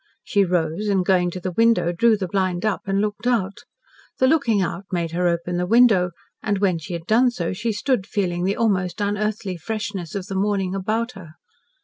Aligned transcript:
She 0.23 0.43
rose, 0.43 0.87
and 0.87 1.05
going 1.05 1.29
to 1.29 1.39
the 1.39 1.51
window 1.51 1.91
drew 1.91 2.17
the 2.17 2.27
blind 2.27 2.65
up 2.65 2.81
and 2.87 2.99
looked 2.99 3.27
out. 3.27 3.59
The 4.17 4.25
looking 4.25 4.59
out 4.59 4.85
made 4.91 5.11
her 5.11 5.27
open 5.27 5.57
the 5.57 5.67
window, 5.67 6.09
and 6.41 6.57
when 6.57 6.79
she 6.79 6.93
had 6.93 7.05
done 7.05 7.29
so 7.29 7.53
she 7.53 7.71
stood 7.71 8.07
feeling 8.07 8.43
the 8.43 8.55
almost 8.57 8.99
unearthly 8.99 9.57
freshness 9.57 10.15
of 10.15 10.25
the 10.25 10.33
morning 10.33 10.73
about 10.73 11.11
her. 11.11 11.35